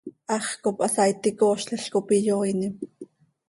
[0.35, 2.75] Hax cop hasaaiti coozlil cop iyooinim.